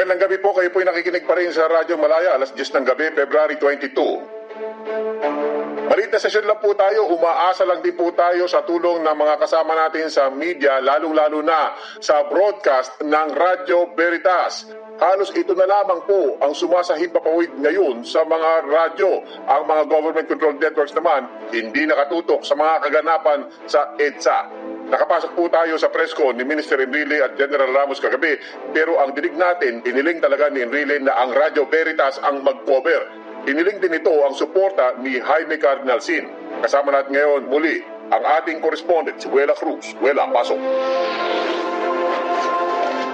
Magandang 0.00 0.32
gabi 0.32 0.40
po, 0.40 0.56
kayo 0.56 0.72
po 0.72 0.80
nakikinig 0.80 1.28
pa 1.28 1.36
rin 1.36 1.52
sa 1.52 1.68
Radyo 1.68 2.00
Malaya, 2.00 2.32
alas 2.32 2.56
10 2.56 2.72
ng 2.72 2.88
gabi, 2.88 3.12
February 3.12 3.60
22. 3.60 3.92
Malit 5.92 6.08
na 6.08 6.16
sesyon 6.16 6.48
lang 6.48 6.56
po 6.56 6.72
tayo, 6.72 7.04
umaasa 7.12 7.68
lang 7.68 7.84
din 7.84 7.92
po 7.92 8.08
tayo 8.16 8.48
sa 8.48 8.64
tulong 8.64 9.04
ng 9.04 9.12
mga 9.12 9.36
kasama 9.44 9.76
natin 9.76 10.08
sa 10.08 10.32
media, 10.32 10.80
lalong-lalo 10.80 11.44
na 11.44 11.76
sa 12.00 12.24
broadcast 12.32 12.96
ng 13.04 13.28
Radyo 13.36 13.92
Veritas. 13.92 14.72
Halos 14.96 15.36
ito 15.36 15.52
na 15.52 15.68
lamang 15.68 16.00
po 16.08 16.40
ang 16.40 16.56
sumasahid 16.56 17.12
papawid 17.12 17.52
ngayon 17.60 18.00
sa 18.00 18.24
mga 18.24 18.72
radyo. 18.72 19.20
Ang 19.52 19.62
mga 19.68 19.82
government-controlled 19.84 20.64
networks 20.64 20.96
naman, 20.96 21.28
hindi 21.52 21.84
nakatutok 21.84 22.40
sa 22.40 22.56
mga 22.56 22.88
kaganapan 22.88 23.52
sa 23.68 23.92
EDSA. 24.00 24.48
Nakapasok 24.90 25.38
po 25.38 25.46
tayo 25.46 25.78
sa 25.78 25.86
press 25.86 26.10
con 26.10 26.34
ni 26.34 26.42
Minister 26.42 26.82
Enrile 26.82 27.22
at 27.22 27.38
General 27.38 27.70
Ramos 27.70 28.02
kagabi 28.02 28.34
pero 28.74 28.98
ang 28.98 29.14
dinig 29.14 29.38
natin, 29.38 29.86
iniling 29.86 30.18
talaga 30.18 30.50
ni 30.50 30.66
Enrile 30.66 30.98
na 30.98 31.14
ang 31.14 31.30
Radyo 31.30 31.70
Veritas 31.70 32.18
ang 32.26 32.42
mag-cover. 32.42 33.06
Iniling 33.46 33.78
din 33.78 34.02
ito 34.02 34.10
ang 34.26 34.34
suporta 34.34 34.98
ni 34.98 35.22
Jaime 35.22 35.62
Cardinal 35.62 36.02
Sin. 36.02 36.26
Kasama 36.66 36.90
natin 36.90 37.14
ngayon 37.14 37.46
muli 37.46 37.86
ang 38.10 38.42
ating 38.42 38.58
correspondent 38.58 39.22
si 39.22 39.30
Wela 39.30 39.54
Cruz. 39.54 39.94
Wela, 40.02 40.26
pasok. 40.34 40.58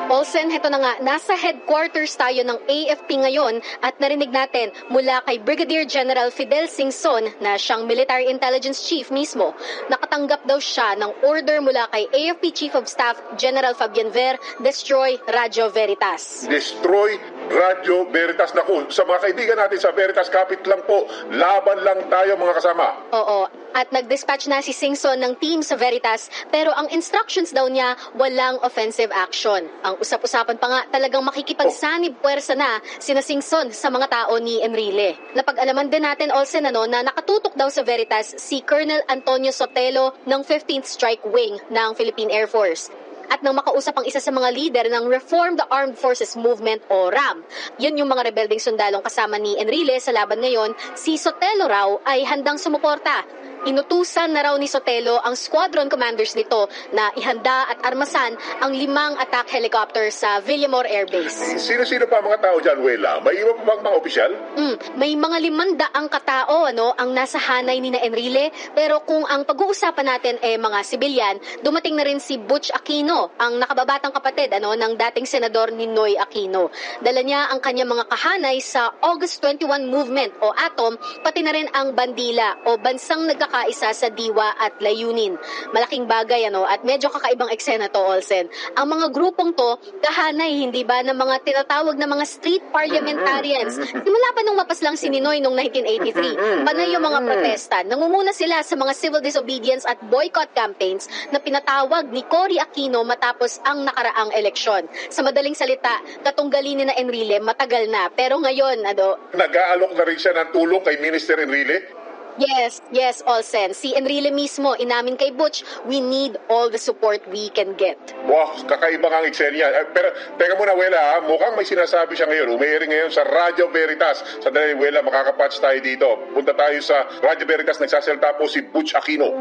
Olsen, 0.06 0.54
heto 0.54 0.70
na 0.70 0.78
nga, 0.78 0.94
nasa 1.02 1.34
headquarters 1.34 2.14
tayo 2.14 2.46
ng 2.46 2.58
AFP 2.70 3.26
ngayon 3.26 3.58
at 3.82 3.98
narinig 3.98 4.30
natin 4.30 4.70
mula 4.86 5.18
kay 5.26 5.42
Brigadier 5.42 5.82
General 5.82 6.30
Fidel 6.30 6.70
Singson 6.70 7.26
na 7.42 7.58
siyang 7.58 7.90
Military 7.90 8.30
Intelligence 8.30 8.86
Chief 8.86 9.10
mismo. 9.10 9.50
Nakatanggap 9.90 10.46
daw 10.46 10.62
siya 10.62 10.94
ng 10.94 11.26
order 11.26 11.58
mula 11.58 11.90
kay 11.90 12.06
AFP 12.06 12.54
Chief 12.54 12.74
of 12.78 12.86
Staff 12.86 13.18
General 13.34 13.74
Fabian 13.74 14.14
Ver, 14.14 14.38
destroy 14.62 15.18
Radio 15.26 15.66
Veritas. 15.74 16.46
Destroy 16.46 17.18
Radio 17.50 18.06
Veritas. 18.10 18.52
Naku, 18.52 18.90
sa 18.90 19.06
mga 19.06 19.18
kaibigan 19.30 19.58
natin 19.58 19.78
sa 19.78 19.90
Veritas, 19.94 20.26
kapit 20.28 20.62
lang 20.66 20.82
po. 20.84 21.06
Laban 21.30 21.82
lang 21.86 22.10
tayo 22.10 22.34
mga 22.34 22.54
kasama. 22.58 22.86
Oo, 23.14 23.46
at 23.76 23.92
nag-dispatch 23.92 24.48
na 24.48 24.64
si 24.64 24.72
Singson 24.72 25.20
ng 25.20 25.36
team 25.36 25.60
sa 25.60 25.76
Veritas 25.76 26.32
pero 26.48 26.72
ang 26.72 26.88
instructions 26.88 27.52
daw 27.52 27.68
niya 27.68 27.92
walang 28.16 28.56
offensive 28.64 29.12
action. 29.12 29.68
Ang 29.84 30.00
usap-usapan 30.00 30.56
pa 30.56 30.66
nga 30.72 30.80
talagang 30.88 31.20
makikipagsanib 31.28 32.16
puwersa 32.24 32.56
na 32.56 32.80
sina 32.96 33.20
Singson 33.20 33.68
sa 33.76 33.92
mga 33.92 34.08
tao 34.08 34.40
ni 34.40 34.64
Enrile. 34.64 35.20
Napag-alaman 35.36 35.92
din 35.92 36.08
natin 36.08 36.32
Olsen 36.32 36.64
ano, 36.64 36.88
na 36.88 37.04
nakatutok 37.04 37.52
daw 37.52 37.68
sa 37.68 37.84
Veritas 37.84 38.32
si 38.40 38.64
Colonel 38.64 39.04
Antonio 39.12 39.52
Sotelo 39.52 40.16
ng 40.24 40.40
15th 40.40 40.88
Strike 40.88 41.24
Wing 41.28 41.60
ng 41.68 41.90
Philippine 41.92 42.32
Air 42.32 42.48
Force 42.48 42.88
at 43.28 43.42
nang 43.42 43.58
makausap 43.58 43.98
ang 43.98 44.06
isa 44.06 44.22
sa 44.22 44.32
mga 44.32 44.48
leader 44.54 44.86
ng 44.90 45.10
Reform 45.10 45.58
the 45.58 45.66
Armed 45.68 45.98
Forces 45.98 46.34
Movement 46.38 46.82
o 46.90 47.10
RAM. 47.10 47.42
Yun 47.78 47.98
yung 47.98 48.10
mga 48.10 48.30
rebelding 48.32 48.62
sundalong 48.62 49.02
kasama 49.02 49.36
ni 49.36 49.58
Enrile 49.58 49.98
sa 49.98 50.14
laban 50.14 50.40
ngayon, 50.42 50.72
si 50.94 51.18
Sotelo 51.18 51.66
raw 51.66 51.88
ay 52.06 52.24
handang 52.24 52.60
sumuporta 52.60 53.26
Inutusan 53.66 54.30
na 54.30 54.46
raw 54.46 54.54
ni 54.54 54.70
Sotelo 54.70 55.18
ang 55.18 55.34
squadron 55.34 55.90
commanders 55.90 56.38
nito 56.38 56.70
na 56.94 57.10
ihanda 57.18 57.66
at 57.66 57.82
armasan 57.82 58.38
ang 58.62 58.70
limang 58.70 59.18
attack 59.18 59.50
helicopter 59.50 60.06
sa 60.14 60.38
Villamor 60.38 60.86
Air 60.86 61.10
Base. 61.10 61.58
Sino-sino 61.58 62.06
pa 62.06 62.22
mga 62.22 62.38
tao 62.46 62.62
dyan, 62.62 62.78
Wela? 62.78 63.18
May 63.26 63.42
iba 63.42 63.58
pa 63.58 63.74
bang 63.74 63.82
mga 63.90 63.96
opisyal? 63.98 64.30
Mm, 64.54 64.76
may 64.94 65.18
mga 65.18 65.36
limandaang 65.50 66.06
katao 66.06 66.70
ano, 66.70 66.94
ang 66.94 67.10
nasa 67.10 67.42
hanay 67.42 67.82
ni 67.82 67.90
na 67.90 67.98
Enrile, 68.06 68.54
pero 68.70 69.02
kung 69.02 69.26
ang 69.26 69.42
pag-uusapan 69.42 70.14
natin 70.14 70.38
ay 70.46 70.54
eh, 70.54 70.58
mga 70.62 70.78
sibilyan, 70.86 71.36
dumating 71.66 71.98
na 71.98 72.06
rin 72.06 72.22
si 72.22 72.38
Butch 72.38 72.70
Aquino, 72.70 73.34
ang 73.34 73.58
nakababatang 73.58 74.14
kapatid 74.14 74.54
ano, 74.54 74.78
ng 74.78 74.94
dating 74.94 75.26
senador 75.26 75.74
ni 75.74 75.90
Noy 75.90 76.14
Aquino. 76.14 76.70
Dala 77.02 77.18
niya 77.18 77.50
ang 77.50 77.58
kanyang 77.58 77.98
mga 77.98 78.06
kahanay 78.14 78.62
sa 78.62 78.94
August 79.02 79.42
21 79.42 79.90
movement 79.90 80.30
o 80.38 80.54
ATOM, 80.54 80.94
pati 81.26 81.42
na 81.42 81.50
rin 81.50 81.66
ang 81.74 81.98
bandila 81.98 82.62
o 82.70 82.78
bansang 82.78 83.26
nagkaka 83.26 83.55
pagkakaisa 83.56 83.96
sa 83.96 84.08
diwa 84.12 84.52
at 84.60 84.76
layunin. 84.84 85.40
Malaking 85.72 86.04
bagay 86.04 86.44
ano 86.44 86.68
at 86.68 86.84
medyo 86.84 87.08
kakaibang 87.08 87.48
eksena 87.48 87.88
to 87.88 87.96
Olsen. 87.96 88.52
Ang 88.76 88.86
mga 88.92 89.16
grupong 89.16 89.56
to 89.56 89.80
kahanay 90.04 90.52
hindi 90.60 90.84
ba 90.84 91.00
ng 91.00 91.16
mga 91.16 91.40
tinatawag 91.40 91.96
na 91.96 92.04
mga 92.04 92.24
street 92.28 92.64
parliamentarians. 92.68 93.80
Simula 93.80 94.28
pa 94.36 94.40
nung 94.44 94.60
mapaslang 94.60 95.00
si 95.00 95.08
Ninoy 95.08 95.40
noong 95.40 95.56
1983, 95.56 96.68
panay 96.68 96.92
yung 96.92 97.04
mga 97.04 97.20
protesta. 97.24 97.80
Nangunguna 97.88 98.36
sila 98.36 98.60
sa 98.60 98.76
mga 98.76 98.92
civil 98.92 99.24
disobedience 99.24 99.88
at 99.88 99.96
boycott 100.12 100.52
campaigns 100.52 101.08
na 101.32 101.40
pinatawag 101.40 102.12
ni 102.12 102.20
Cory 102.28 102.60
Aquino 102.60 103.00
matapos 103.08 103.64
ang 103.64 103.88
nakaraang 103.88 104.36
eleksyon. 104.36 104.84
Sa 105.08 105.24
madaling 105.24 105.56
salita, 105.56 106.04
katunggalin 106.20 106.84
ni 106.84 106.84
na 106.84 106.94
Enrile 106.98 107.40
matagal 107.40 107.88
na. 107.88 108.12
Pero 108.12 108.36
ngayon, 108.36 108.84
ano, 108.84 109.16
Nag-aalok 109.32 109.96
na 109.96 110.04
rin 110.04 110.18
siya 110.20 110.36
ng 110.36 110.48
tulong 110.52 110.82
kay 110.84 111.00
Minister 111.00 111.40
Enrile? 111.40 111.95
Yes, 112.36 112.84
yes, 112.92 113.24
Olsen. 113.24 113.72
Si 113.72 113.96
Enrile 113.96 114.28
mismo, 114.28 114.76
inamin 114.76 115.16
kay 115.16 115.32
Butch, 115.32 115.64
we 115.88 116.04
need 116.04 116.36
all 116.52 116.68
the 116.68 116.76
support 116.76 117.24
we 117.32 117.48
can 117.56 117.72
get. 117.80 117.96
Wow, 118.28 118.52
kakaiba 118.68 119.08
nga 119.08 119.24
ang 119.24 119.28
eksenya. 119.28 119.66
Eh, 119.72 119.86
pero, 119.96 120.12
teka 120.36 120.52
muna, 120.60 120.76
Wela, 120.76 121.00
ha? 121.00 121.16
mukhang 121.24 121.56
may 121.56 121.64
sinasabi 121.64 122.12
siya 122.12 122.28
ngayon. 122.28 122.52
Umayari 122.52 122.92
ngayon 122.92 123.08
sa 123.08 123.24
Radyo 123.24 123.72
Veritas. 123.72 124.20
Sa 124.44 124.52
dahil, 124.52 124.76
Wela, 124.76 125.00
makakapatch 125.00 125.64
tayo 125.64 125.80
dito. 125.80 126.08
Punta 126.36 126.52
tayo 126.52 126.76
sa 126.84 127.08
Radyo 127.24 127.48
Veritas. 127.48 127.80
Nagsasalta 127.80 128.36
po 128.36 128.44
si 128.44 128.60
Butch 128.68 128.92
Aquino. 128.92 129.32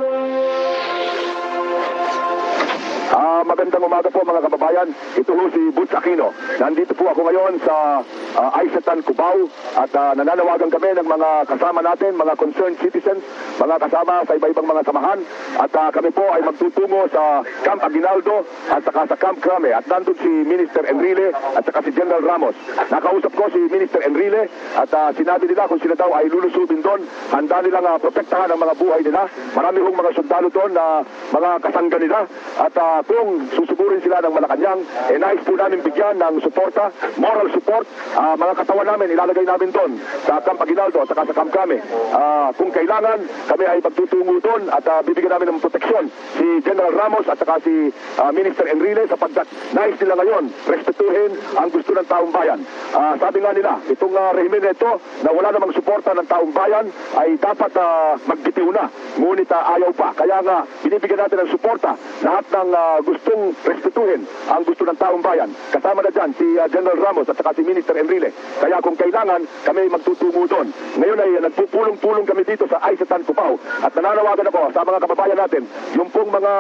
Ah, 3.45 3.53
magandang 3.53 3.85
umaga 3.85 4.09
po 4.09 4.25
mga 4.25 4.41
kababayan. 4.49 4.89
Ito 5.13 5.29
ho 5.37 5.45
si 5.53 5.69
Butch 5.69 5.93
Aquino. 5.93 6.33
Nandito 6.57 6.97
po 6.97 7.13
ako 7.13 7.29
ngayon 7.29 7.61
sa 7.61 8.01
uh, 8.41 8.57
Aisatan, 8.57 9.05
Cubao 9.05 9.45
at 9.77 9.93
uh, 9.93 10.17
nananawagan 10.17 10.73
kami 10.73 10.97
ng 10.97 11.05
mga 11.05 11.29
kasama 11.53 11.85
natin, 11.85 12.17
mga 12.17 12.33
concerned 12.41 12.73
citizens, 12.81 13.21
mga 13.61 13.77
kasama 13.85 14.25
sa 14.25 14.33
iba-ibang 14.33 14.65
mga 14.65 14.81
samahan 14.89 15.21
at 15.61 15.69
uh, 15.77 15.93
kami 15.93 16.09
po 16.09 16.25
ay 16.25 16.41
magtutungo 16.41 17.05
sa 17.13 17.45
Camp 17.61 17.85
Aguinaldo 17.85 18.49
at 18.73 18.81
saka 18.81 19.13
sa 19.13 19.17
Camp 19.21 19.37
Crame 19.37 19.77
at 19.77 19.85
nandun 19.85 20.17
si 20.17 20.31
Minister 20.41 20.81
Enrile 20.89 21.29
at 21.29 21.61
saka 21.69 21.85
si 21.85 21.93
General 21.93 22.25
Ramos. 22.25 22.57
Nakausap 22.89 23.29
ko 23.29 23.45
si 23.53 23.61
Minister 23.69 24.01
Enrile 24.09 24.49
at 24.73 24.89
uh, 24.89 25.13
sinabi 25.13 25.45
nila 25.45 25.69
kung 25.69 25.77
sila 25.85 25.93
daw 25.93 26.09
ay 26.17 26.33
lulusubin 26.33 26.81
doon, 26.81 27.05
handa 27.29 27.61
nilang 27.61 27.85
uh, 27.93 28.01
protektahan 28.01 28.49
ang 28.49 28.57
mga 28.57 28.73
buhay 28.73 29.05
nila. 29.05 29.29
Marami 29.53 29.85
hong 29.85 29.97
mga 30.01 30.17
sundalo 30.17 30.49
doon 30.49 30.73
na 30.73 31.05
mga 31.29 31.49
kasangga 31.61 31.97
nila 32.01 32.19
at 32.57 32.73
uh, 32.81 33.05
kung 33.05 33.34
susugurin 33.51 34.01
sila 34.01 34.23
ng 34.23 34.33
Malacanang, 34.33 34.81
eh 35.11 35.17
nais 35.19 35.41
po 35.43 35.53
namin 35.53 35.83
bigyan 35.83 36.15
ng 36.15 36.39
suporta, 36.39 36.89
moral 37.19 37.51
support, 37.51 37.85
uh, 38.15 38.33
mga 38.39 38.53
katawan 38.63 38.87
namin 38.87 39.11
ilalagay 39.11 39.45
namin 39.45 39.69
doon 39.75 39.91
sa 40.23 40.39
Camp 40.39 40.63
Aguinaldo 40.63 41.03
at 41.03 41.09
saka 41.11 41.27
sa 41.27 41.35
Camp 41.35 41.51
Kame. 41.51 41.77
Uh, 42.15 42.49
kung 42.55 42.71
kailangan, 42.71 43.19
kami 43.51 43.65
ay 43.67 43.79
magtutungo 43.83 44.39
doon 44.39 44.63
at 44.71 44.85
uh, 44.87 45.03
bibigyan 45.03 45.35
namin 45.35 45.55
ng 45.55 45.59
proteksyon 45.59 46.07
si 46.39 46.47
General 46.63 46.93
Ramos 46.95 47.27
at 47.27 47.37
saka 47.37 47.59
si 47.61 47.91
uh, 47.91 48.31
Minister 48.31 48.65
Enrile 48.71 49.03
sapagkat 49.11 49.47
nais 49.75 49.99
nila 49.99 50.15
ngayon 50.23 50.43
respetuhin 50.71 51.31
ang 51.59 51.69
gusto 51.69 51.91
ng 51.91 52.07
taong 52.07 52.31
bayan. 52.31 52.63
Uh, 52.95 53.13
sabi 53.19 53.43
nga 53.43 53.51
nila, 53.51 53.83
itong 53.91 54.15
uh, 54.15 54.31
rehimen 54.31 54.63
na 54.63 54.71
ito 54.71 54.91
na 55.21 55.29
wala 55.35 55.51
namang 55.51 55.75
suporta 55.75 56.15
ng 56.15 56.27
taong 56.31 56.51
bayan 56.55 56.87
ay 57.19 57.35
dapat 57.37 57.71
uh, 57.75 58.15
magbitiw 58.23 58.71
na. 58.71 58.87
Ngunit 59.19 59.51
uh, 59.51 59.73
ayaw 59.75 59.91
pa. 59.91 60.15
Kaya 60.15 60.39
nga, 60.39 60.63
binibigyan 60.79 61.19
natin 61.19 61.43
ng 61.43 61.51
suporta 61.51 61.93
lahat 62.23 62.45
ng 62.49 62.69
uh, 62.71 62.85
uh, 62.85 62.97
gustong 63.25 63.57
respetuhin 63.65 64.21
ang 64.53 64.61
gusto 64.61 64.85
ng 64.85 64.97
taong 65.01 65.25
bayan. 65.25 65.49
Kasama 65.73 66.05
na 66.05 66.13
dyan 66.13 66.29
si 66.37 66.45
uh, 66.61 66.69
General 66.69 66.93
Ramos 67.01 67.25
at 67.25 67.33
saka 67.33 67.57
si 67.57 67.65
Minister 67.65 67.97
Enrile. 67.97 68.29
Kaya 68.61 68.77
kung 68.85 68.93
kailangan, 68.93 69.41
kami 69.65 69.89
magtutungo 69.89 70.45
doon. 70.45 70.69
Ngayon 71.01 71.17
ay 71.17 71.31
uh, 71.33 71.41
nagpupulong-pulong 71.49 72.25
kami 72.29 72.45
dito 72.45 72.69
sa 72.69 72.77
Aisatan 72.85 73.25
Cubao 73.25 73.57
at 73.81 73.91
nananawagan 73.97 74.45
ako 74.53 74.61
sa 74.69 74.85
mga 74.85 75.01
kababayan 75.01 75.39
natin, 75.41 75.63
yung 75.97 76.09
pong 76.13 76.29
mga 76.29 76.53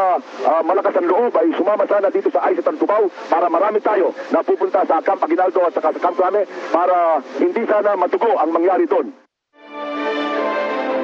uh, 0.49 0.61
malakas 0.65 0.97
ang 0.97 1.05
loob 1.05 1.33
ay 1.37 1.53
sumama 1.53 1.85
sana 1.85 2.09
dito 2.09 2.33
sa 2.33 2.41
Aisatan 2.49 2.81
Cubao 2.81 3.05
para 3.29 3.45
marami 3.45 3.77
tayo 3.85 4.09
na 4.33 4.41
pupunta 4.41 4.81
sa 4.89 4.97
Camp 5.05 5.21
Aguinaldo 5.21 5.69
at 5.69 5.73
saka 5.77 5.93
sa 5.93 6.01
Camp 6.01 6.17
Rame 6.17 6.49
para 6.73 7.21
hindi 7.37 7.61
sana 7.69 7.93
matugo 7.93 8.33
ang 8.41 8.49
mangyari 8.49 8.89
doon. 8.89 9.24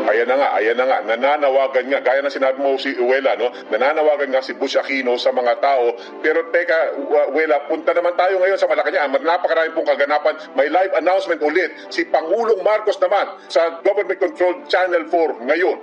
Ayan 0.07 0.27
na 0.27 0.35
nga, 0.37 0.49
ayan 0.57 0.77
na 0.77 0.85
nga, 0.87 0.97
nananawagan 1.05 1.85
nga, 1.91 1.99
gaya 2.01 2.21
na 2.23 2.33
sinabi 2.33 2.57
mo 2.61 2.79
si 2.79 2.95
Uwela, 2.97 3.37
no? 3.37 3.53
nananawagan 3.69 4.33
nga 4.33 4.41
si 4.41 4.57
Bush 4.57 4.79
Aquino 4.79 5.19
sa 5.19 5.29
mga 5.35 5.61
tao. 5.61 5.93
Pero 6.25 6.49
teka, 6.49 6.97
Uwela, 7.29 7.65
punta 7.69 7.93
naman 7.93 8.17
tayo 8.17 8.41
ngayon 8.41 8.57
sa 8.57 8.65
Malacanang. 8.65 9.13
Napakarami 9.21 9.71
pong 9.75 9.89
kaganapan. 9.89 10.35
May 10.57 10.67
live 10.71 10.93
announcement 10.97 11.41
ulit. 11.45 11.71
Si 11.93 12.07
Pangulong 12.07 12.63
Marcos 12.65 12.97
naman 12.97 13.37
sa 13.51 13.81
government-controlled 13.85 14.65
Channel 14.71 15.05
4 15.09 15.49
ngayon. 15.49 15.77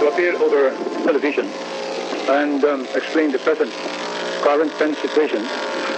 To 0.00 0.04
appear 0.08 0.32
over 0.40 0.72
television 1.04 1.44
and 2.30 2.64
um, 2.64 2.88
explain 2.96 3.32
the 3.32 3.38
present 3.44 3.68
current 4.40 4.72
tense 4.80 4.96
situation 4.98 5.44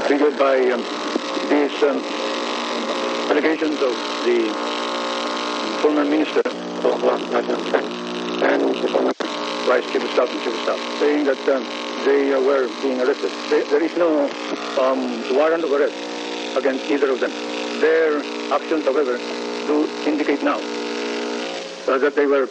triggered 0.07 0.35
by 0.39 0.59
um, 0.75 0.83
these 1.47 1.77
um, 1.87 2.03
allegations 3.31 3.79
of 3.81 3.95
the 4.27 4.72
former 5.83 6.05
minister 6.05 6.43
of 6.47 7.03
uh, 7.03 7.19
and 8.47 8.63
the 8.83 8.89
former 8.89 9.13
vice 9.67 9.85
chief 9.91 10.05
of 10.05 10.11
staff 10.11 10.31
and 10.31 10.41
chief 10.45 10.55
of 10.55 10.63
staff, 10.63 10.81
saying 11.01 11.25
that 11.25 11.43
um, 11.51 11.67
they 12.07 12.31
were 12.39 12.71
being 12.83 13.01
arrested. 13.01 13.33
There, 13.51 13.65
there 13.67 13.83
is 13.83 13.97
no 13.97 14.31
um, 14.79 15.01
warrant 15.35 15.65
of 15.65 15.73
arrest 15.73 15.99
against 16.57 16.89
either 16.89 17.11
of 17.11 17.19
them. 17.19 17.33
Their 17.81 18.23
actions, 18.55 18.85
however, 18.85 19.19
do 19.67 19.91
indicate 20.07 20.45
now 20.45 20.61
uh, 21.89 21.99
that 21.99 22.15
they 22.15 22.27
were 22.27 22.49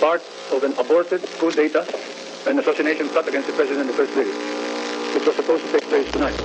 part 0.00 0.22
of 0.50 0.64
an 0.64 0.72
aborted 0.78 1.20
coup 1.38 1.52
d'etat, 1.52 1.84
an 2.48 2.58
assassination 2.58 3.08
plot 3.10 3.28
against 3.28 3.48
the 3.48 3.54
President 3.54 3.82
and 3.84 3.90
the 3.90 3.98
First 4.00 4.16
Lady, 4.16 4.32
which 5.12 5.26
was 5.26 5.36
supposed 5.36 5.62
to 5.66 5.72
take 5.72 5.84
place 5.92 6.10
tonight. 6.10 6.40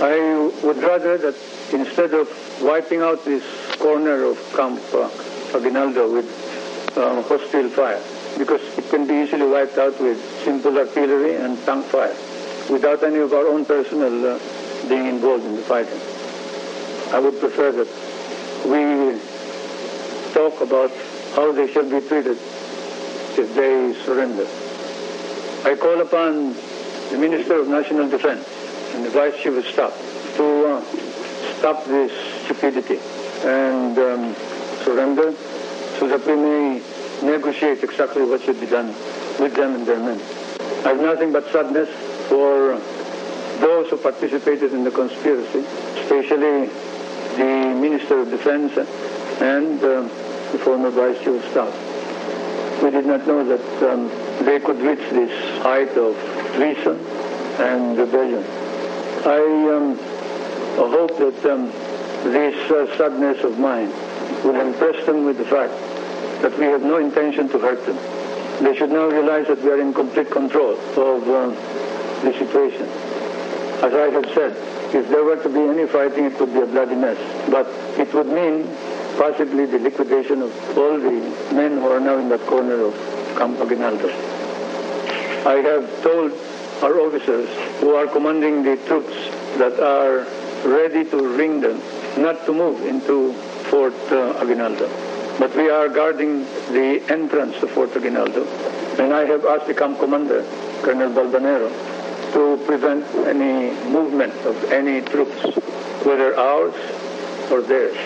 I 0.00 0.50
would 0.64 0.78
rather 0.78 1.18
that 1.18 1.36
instead 1.72 2.14
of 2.14 2.28
wiping 2.62 3.00
out 3.00 3.24
this 3.24 3.44
corner 3.76 4.24
of 4.24 4.38
Camp 4.56 4.80
uh, 4.94 5.08
Aguinaldo 5.56 6.12
with 6.12 6.28
um, 6.96 7.22
hostile 7.24 7.68
fire, 7.68 8.00
because 8.38 8.60
it 8.78 8.88
can 8.90 9.06
be 9.06 9.14
easily 9.14 9.46
wiped 9.46 9.78
out 9.78 9.98
with 10.00 10.18
simple 10.44 10.76
artillery 10.78 11.36
and 11.36 11.58
tank 11.64 11.84
fire, 11.86 12.14
without 12.70 13.02
any 13.02 13.18
of 13.18 13.32
our 13.32 13.46
own 13.46 13.64
personnel 13.64 14.26
uh, 14.26 14.38
being 14.88 15.06
involved 15.06 15.44
in 15.44 15.56
the 15.56 15.62
fighting. 15.62 16.00
I 17.14 17.18
would 17.18 17.38
prefer 17.40 17.72
that 17.72 17.88
we 18.64 19.20
talk 20.32 20.60
about 20.60 20.90
how 21.34 21.52
they 21.52 21.70
shall 21.72 21.84
be 21.84 22.00
treated 22.06 22.38
if 23.38 23.54
they 23.54 23.94
surrender. 24.04 24.46
I 25.64 25.76
call 25.76 26.00
upon 26.00 26.54
the 27.10 27.18
Minister 27.18 27.60
of 27.60 27.68
National 27.68 28.08
Defense 28.08 28.46
and 28.94 29.04
the 29.04 29.10
Vice 29.10 29.36
Chief 29.42 29.56
of 29.56 29.66
Staff 29.66 29.92
to 30.36 30.66
uh, 30.66 31.11
stop 31.62 31.84
this 31.84 32.10
stupidity 32.42 32.98
and 33.44 33.96
um, 33.96 34.34
surrender 34.82 35.32
so 35.96 36.08
that 36.08 36.26
we 36.26 36.34
may 36.34 36.82
negotiate 37.22 37.84
exactly 37.84 38.24
what 38.24 38.42
should 38.42 38.58
be 38.58 38.66
done 38.66 38.88
with 39.38 39.54
them 39.54 39.76
and 39.76 39.86
their 39.86 40.00
men. 40.00 40.20
I 40.84 40.88
have 40.88 41.00
nothing 41.00 41.30
but 41.30 41.48
sadness 41.52 41.88
for 42.28 42.80
those 43.60 43.88
who 43.90 43.96
participated 43.96 44.72
in 44.72 44.82
the 44.82 44.90
conspiracy, 44.90 45.60
especially 46.02 46.66
the 47.36 47.76
Minister 47.78 48.22
of 48.22 48.30
Defense 48.30 48.76
and 49.40 49.78
uh, 49.84 50.02
the 50.50 50.58
former 50.58 50.90
Vice 50.90 51.18
Chief 51.18 51.28
of 51.28 51.50
Staff. 51.52 52.82
We 52.82 52.90
did 52.90 53.06
not 53.06 53.24
know 53.24 53.44
that 53.44 53.88
um, 53.88 54.08
they 54.44 54.58
could 54.58 54.80
reach 54.80 55.08
this 55.10 55.62
height 55.62 55.96
of 55.96 56.16
treason 56.56 56.98
and 57.62 57.96
rebellion. 57.96 58.42
I 59.24 59.38
um, 59.76 60.11
hope 60.76 61.16
that 61.18 61.52
um, 61.52 61.66
this 62.32 62.70
uh, 62.70 62.86
sadness 62.96 63.42
of 63.44 63.58
mine 63.58 63.88
will 64.44 64.60
impress 64.60 65.04
them 65.06 65.24
with 65.24 65.38
the 65.38 65.44
fact 65.44 65.72
that 66.42 66.56
we 66.58 66.66
have 66.66 66.82
no 66.82 66.98
intention 66.98 67.48
to 67.48 67.58
hurt 67.58 67.84
them. 67.86 67.98
They 68.62 68.76
should 68.76 68.90
now 68.90 69.06
realize 69.06 69.46
that 69.48 69.62
we 69.62 69.70
are 69.70 69.80
in 69.80 69.92
complete 69.92 70.30
control 70.30 70.72
of 70.72 71.28
uh, 71.28 71.50
the 72.22 72.32
situation. 72.38 72.88
As 73.82 73.92
I 73.92 74.10
have 74.10 74.26
said, 74.34 74.56
if 74.94 75.08
there 75.08 75.24
were 75.24 75.36
to 75.42 75.48
be 75.48 75.60
any 75.60 75.86
fighting, 75.86 76.26
it 76.26 76.38
would 76.38 76.52
be 76.52 76.60
a 76.60 76.66
bloody 76.66 76.94
mess. 76.94 77.18
But 77.50 77.66
it 77.98 78.12
would 78.14 78.26
mean 78.28 78.68
possibly 79.16 79.66
the 79.66 79.78
liquidation 79.78 80.42
of 80.42 80.78
all 80.78 80.98
the 80.98 81.20
men 81.54 81.78
who 81.78 81.88
are 81.88 82.00
now 82.00 82.18
in 82.18 82.28
that 82.28 82.40
corner 82.46 82.84
of 82.84 82.94
Camp 83.36 83.58
Aguinaldo. 83.60 84.08
I 85.44 85.56
have 85.62 86.02
told 86.02 86.32
our 86.82 87.00
officers 87.00 87.48
who 87.80 87.94
are 87.94 88.06
commanding 88.06 88.62
the 88.62 88.76
troops 88.86 89.14
that 89.58 89.78
are 89.80 90.26
ready 90.64 91.04
to 91.04 91.36
ring 91.36 91.60
them 91.60 91.80
not 92.16 92.44
to 92.46 92.52
move 92.52 92.84
into 92.86 93.32
Fort 93.70 93.94
uh, 94.10 94.38
Aguinaldo. 94.40 94.88
But 95.38 95.56
we 95.56 95.70
are 95.70 95.88
guarding 95.88 96.44
the 96.72 97.02
entrance 97.08 97.58
to 97.60 97.66
Fort 97.66 97.96
Aguinaldo, 97.96 98.44
and 98.98 99.12
I 99.12 99.24
have 99.24 99.44
asked 99.46 99.66
the 99.66 99.74
camp 99.74 99.98
commander, 99.98 100.44
Colonel 100.82 101.10
Balbanero, 101.10 101.70
to 102.34 102.62
prevent 102.66 103.04
any 103.26 103.70
movement 103.90 104.34
of 104.46 104.56
any 104.72 105.00
troops, 105.00 105.56
whether 106.04 106.36
ours 106.36 106.74
or 107.50 107.62
theirs. 107.62 107.96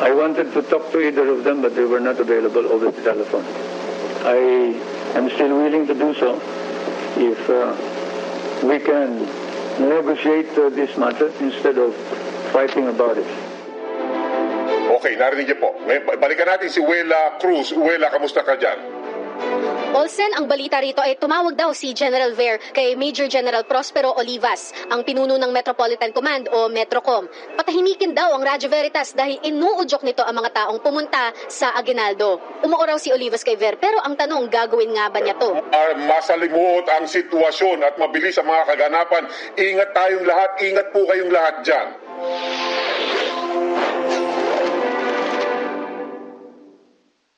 I 0.00 0.12
wanted 0.12 0.52
to 0.52 0.62
talk 0.62 0.90
to 0.92 1.00
either 1.00 1.28
of 1.28 1.44
them, 1.44 1.62
but 1.62 1.74
they 1.74 1.84
were 1.84 2.00
not 2.00 2.20
available 2.20 2.66
over 2.66 2.90
the 2.90 3.02
telephone. 3.02 3.44
I 4.26 4.36
am 5.16 5.30
still 5.30 5.56
willing 5.56 5.86
to 5.86 5.94
do 5.94 6.14
so 6.14 6.40
if 7.16 7.48
uh, 7.48 8.66
we 8.66 8.78
can 8.80 9.43
negotiate 9.80 10.50
uh, 10.58 10.70
this 10.70 10.96
matter 10.96 11.30
instead 11.40 11.78
of 11.78 11.94
fighting 12.54 12.88
about 12.88 13.18
it. 13.18 13.26
Okay, 15.00 15.18
narinig 15.18 15.50
niyo 15.50 15.58
po. 15.58 15.70
Balikan 16.16 16.46
natin 16.48 16.70
si 16.70 16.80
Wela 16.80 17.36
Cruz. 17.42 17.74
Wela, 17.74 18.08
kamusta 18.08 18.46
ka 18.46 18.54
dyan? 18.56 19.03
Olsen, 19.94 20.34
ang 20.34 20.50
balita 20.50 20.82
rito 20.82 20.98
ay 20.98 21.14
tumawag 21.14 21.54
daw 21.54 21.70
si 21.70 21.94
General 21.94 22.34
Ver 22.34 22.58
kay 22.74 22.98
Major 22.98 23.30
General 23.30 23.62
Prospero 23.62 24.10
Olivas, 24.18 24.74
ang 24.90 25.06
pinuno 25.06 25.38
ng 25.38 25.54
Metropolitan 25.54 26.10
Command 26.10 26.50
o 26.50 26.66
Metrocom. 26.66 27.30
Patahimikin 27.54 28.10
daw 28.10 28.34
ang 28.34 28.42
Radyo 28.42 28.66
Veritas 28.66 29.14
dahil 29.14 29.38
inuudyok 29.46 30.02
nito 30.02 30.26
ang 30.26 30.34
mga 30.34 30.50
taong 30.50 30.82
pumunta 30.82 31.30
sa 31.46 31.78
Aguinaldo. 31.78 32.42
Umuo 32.66 32.82
raw 32.82 32.98
si 32.98 33.14
Olivas 33.14 33.46
kay 33.46 33.54
Ver 33.54 33.78
pero 33.78 34.02
ang 34.02 34.18
tanong, 34.18 34.50
gagawin 34.50 34.98
nga 34.98 35.14
ba 35.14 35.22
niya 35.22 35.38
to? 35.38 35.62
Para 35.70 35.94
masalimuot 35.94 36.90
ang 36.90 37.06
sitwasyon 37.06 37.86
at 37.86 37.94
mabilis 37.94 38.34
ang 38.42 38.50
mga 38.50 38.74
kaganapan, 38.74 39.30
ingat 39.54 39.94
tayong 39.94 40.26
lahat, 40.26 40.50
ingat 40.58 40.90
po 40.90 41.06
kayong 41.06 41.30
lahat 41.30 41.54
dyan. 41.62 41.86